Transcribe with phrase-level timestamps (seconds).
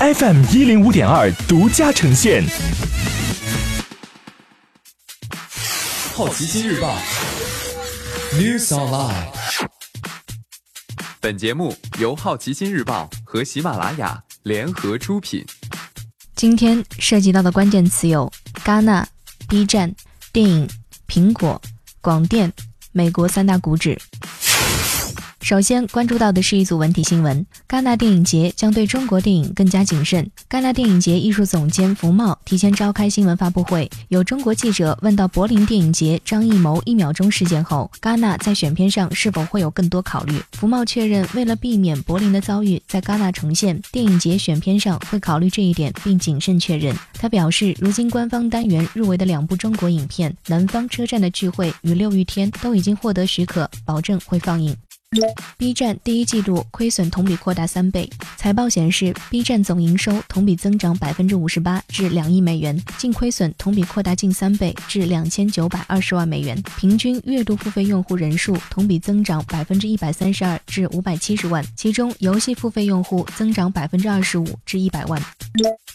[0.00, 2.42] FM 一零五点二独家呈现。
[6.14, 6.96] 好奇心日报
[8.32, 9.26] ，News Online。
[11.20, 15.44] 本节目由好奇心日报和喜马拉雅联合出品。
[16.34, 18.32] 今天涉及到的关键词有：
[18.64, 19.06] 戛纳、
[19.50, 19.94] B 站、
[20.32, 20.66] 电影、
[21.06, 21.60] 苹果、
[22.00, 22.50] 广电、
[22.92, 24.00] 美国三大股指。
[25.50, 30.24] 首先关注到的是一组文体新闻：戛纳电影节将对中国电影更加谨慎。
[30.48, 40.40] 戛纳电影节艺术总监福茂提前召开新闻发布会，有中国记者问到柏林电影节张艺谋一秒钟事件后，戛纳在选片上是否会有更多考虑？
[40.52, 46.94] 福茂确认，为了避免柏林的遭遇在戛纳重现，电影节选片上会考虑这一点，并谨慎确认。
[47.14, 54.76] 他表示，如今官方单元入围的两部中国影片《南方车站的聚会》与《六欲天》都已经获得许可，保证会放映。
[55.58, 58.08] B 站第一季度亏损同比扩大三倍。
[58.36, 66.62] 财报显示，B 站总营收同比增长百分之五十八，至两亿美元，净亏损同比扩大近三倍，至两千九百二十万美元。
[66.78, 75.20] 平均月度付费用户人数同比增长百分之一百三十二，至五百七十万，其中游戏付费用户增长百分之二十五，至一百万。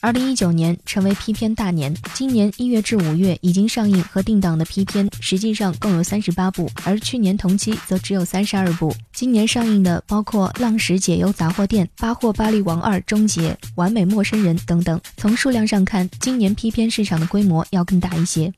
[0.01, 8.93] 二零一九年成为 P 片大年，今年一月至五月已经上映和定档的 P 片实际上共有三十八部，而去年同期则只有三十二部。
[9.15, 14.99] 今年上映的包括《浪石解忧杂货店》《巴霍巴利王二终结》《完美陌生人》等等。
[15.15, 18.51] 从数量上看，今年 P 片市场的规模要更大一些。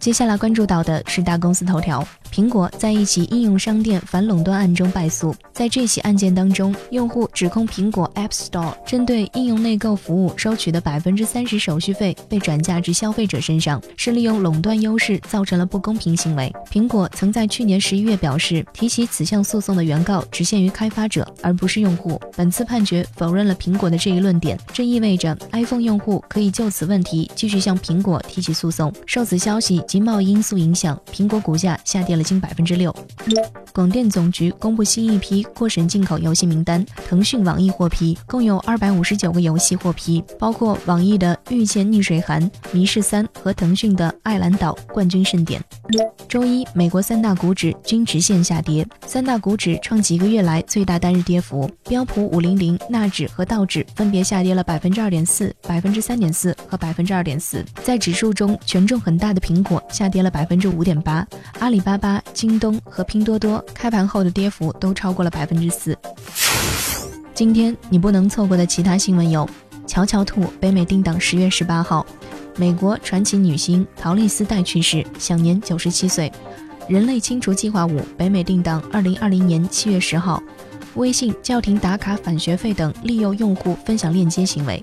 [0.00, 2.06] 接下来关注到的是大公司头条。
[2.38, 5.34] 苹果在一起应用商店反垄断案中败诉。
[5.52, 16.54] 在这起案件当中，用户指控苹果 App Store 针对应用内购服务收取的百分之三十手续费被转嫁至消费者身上，是利用垄断优势造成了不公平行为。
[16.70, 22.20] 苹果曾在去年十一月表示，提起此项诉讼的原告只限于开发者，而不是用户。
[22.36, 28.92] 本次判决否认了苹果的这一论点，这意味着 iPhone 用户可以就此问题继续向苹果提起诉讼。
[29.06, 32.27] 受此消息及贸易因素影响，苹果股价下跌了。
[32.28, 32.94] 近百分之六。
[33.72, 42.42] 广电总局公布新一批过审进口游戏名单，腾讯、网易获批，共有二百五十九个游戏获批，包括网易的《遇见逆水寒》
[42.72, 45.60] 《迷失三》和腾讯的《艾兰岛冠军盛典》。
[46.28, 51.70] 周一，美国三大股指均直线下跌，三大股指创几个月来最大单日跌幅。
[51.88, 57.64] 标普五零零、纳指和道指分别下跌了百分之二点四、百分之三点四和百分之二点四。
[57.84, 61.26] 在指数中，权重很大的苹果下跌了百分之五点八，
[61.60, 62.22] 阿里巴巴。
[62.32, 65.96] 京东和拼多多开盘后的跌幅都超过了百分之四。
[67.34, 69.48] 今天你不能错过的其他新闻有：
[69.86, 72.04] 乔乔兔北美定档十月十八号；
[72.56, 76.28] 美国传奇女星陶丽丝黛去世，享年九十七岁；
[76.88, 80.42] 人类清除计划五北美定档二零二零年七月十号；
[80.94, 84.82] 微信叫停打卡返学费等利诱用户分享链接行为；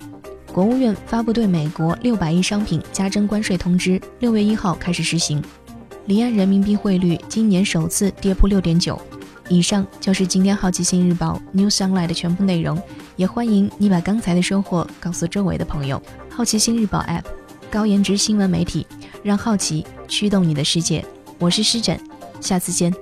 [0.54, 5.44] 国务院发布对美国六百亿商品加征关税通知，六月一号开始实行。
[6.08, 9.00] 离岸人民币汇率今年首次跌破六点九。
[9.50, 12.82] 以上就是今天好奇心日报 News Online 的全部内容，
[13.16, 16.02] 也欢迎你把刚才的收获告诉周围的朋友。
[16.30, 17.24] 好奇心日报 App，
[17.72, 18.86] 高颜值新闻媒体，
[19.24, 21.06] 让好奇驱动你的世界。
[21.40, 22.00] 我是施展，
[22.40, 22.94] 下次见。